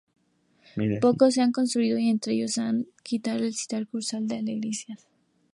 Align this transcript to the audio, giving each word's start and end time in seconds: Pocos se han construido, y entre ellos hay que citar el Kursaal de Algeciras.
Pocos 0.99 1.35
se 1.35 1.41
han 1.43 1.51
construido, 1.51 1.99
y 1.99 2.09
entre 2.09 2.33
ellos 2.33 2.57
hay 2.57 2.87
que 3.03 3.21
citar 3.51 3.77
el 3.81 3.87
Kursaal 3.87 4.27
de 4.27 4.37
Algeciras. 4.39 5.05